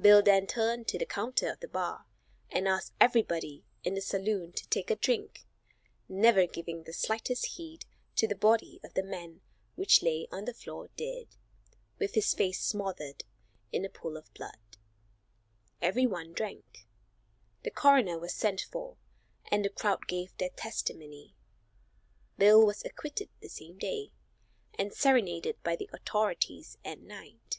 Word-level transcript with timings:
Bill 0.00 0.22
then 0.22 0.46
turned 0.46 0.84
back 0.84 0.92
to 0.92 0.98
the 1.00 1.04
counter 1.04 1.50
of 1.50 1.58
the 1.58 1.66
bar, 1.66 2.06
and 2.48 2.68
asked 2.68 2.92
everybody 3.00 3.64
in 3.82 3.94
the 3.96 4.00
saloon 4.00 4.52
to 4.52 4.68
take 4.68 4.88
a 4.88 4.94
drink, 4.94 5.46
never 6.08 6.46
giving 6.46 6.84
the 6.84 6.92
slightest 6.92 7.44
heed 7.56 7.84
to 8.14 8.28
the 8.28 8.36
body 8.36 8.78
of 8.84 8.94
the 8.94 9.02
man 9.02 9.40
which 9.74 10.00
lay 10.00 10.28
on 10.30 10.44
the 10.44 10.54
floor 10.54 10.90
dead, 10.96 11.26
with 11.98 12.14
his 12.14 12.34
face 12.34 12.60
smothered 12.62 13.24
in 13.72 13.84
a 13.84 13.88
pool 13.88 14.16
of 14.16 14.32
blood. 14.32 14.60
Everyone 15.82 16.32
drank. 16.32 16.86
The 17.64 17.72
coroner 17.72 18.16
was 18.16 18.32
sent 18.32 18.60
for 18.70 18.96
and 19.50 19.64
the 19.64 19.70
crowd 19.70 20.06
gave 20.06 20.36
their 20.36 20.50
testimony. 20.50 21.34
Bill 22.38 22.64
was 22.64 22.84
acquitted 22.84 23.28
the 23.40 23.48
same 23.48 23.78
day, 23.78 24.12
and 24.78 24.94
serenaded 24.94 25.60
by 25.64 25.74
the 25.74 25.90
authorities 25.92 26.78
at 26.84 27.00
night. 27.00 27.58